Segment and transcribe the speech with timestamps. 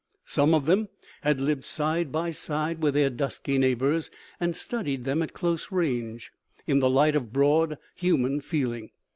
[0.25, 0.89] Some of them
[1.21, 6.31] had lived side by side with their dusky neighbors, and studied them at close range,
[6.65, 8.89] in the light of broad human feeling.